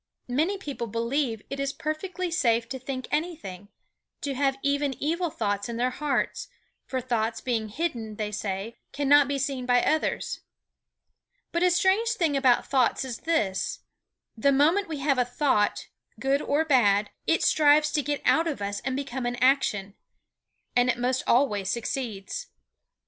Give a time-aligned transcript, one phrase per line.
[0.33, 3.69] Many people believe it is perfectly safe to think anything,
[4.21, 6.47] to have even evil thoughts in their hearts,
[6.87, 10.39] for thoughts being hidden, they say, cannot be seen by others.
[11.51, 13.81] But a strange thing about thought is this:
[14.35, 15.85] The moment we have a thought,
[16.19, 19.93] good or bad, it strives to get out of us and become an action.
[20.75, 22.47] And it most always succeeds.